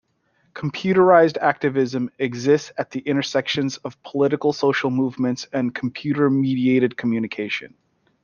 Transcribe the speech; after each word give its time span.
Computerized 0.55 1.37
activism 1.37 2.09
exists 2.17 2.71
at 2.75 2.89
the 2.89 3.01
intersections 3.01 3.77
of 3.77 4.01
politico-social 4.01 4.89
movements 4.89 5.45
and 5.53 5.75
computer-mediated 5.75 6.97
communication. 6.97 7.75